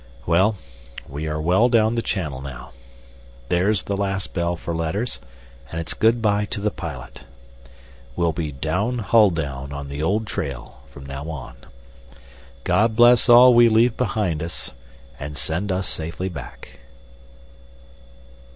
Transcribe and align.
Well, 0.25 0.57
we 1.07 1.27
are 1.27 1.39
well 1.39 1.69
down 1.69 1.95
Channel 1.97 2.41
now. 2.41 2.71
There's 3.49 3.83
the 3.83 3.95
last 3.95 4.33
bell 4.33 4.55
for 4.55 4.73
letters, 4.75 5.19
and 5.69 5.79
it's 5.79 5.93
good 5.93 6.23
bye 6.23 6.45
to 6.45 6.59
the 6.59 6.71
pilot. 6.71 7.25
We'll 8.15 8.31
be 8.31 8.51
"down, 8.51 8.97
hull 8.97 9.29
down, 9.29 9.71
on 9.71 9.89
the 9.89 10.01
old 10.01 10.25
trail" 10.25 10.81
from 10.89 11.05
now 11.05 11.29
on. 11.29 11.55
God 12.63 12.95
bless 12.95 13.29
all 13.29 13.53
we 13.53 13.69
leave 13.69 13.95
behind 13.95 14.41
us, 14.41 14.71
and 15.19 15.37
send 15.37 15.71
us 15.71 15.87
safely 15.87 16.29
back. 16.29 16.79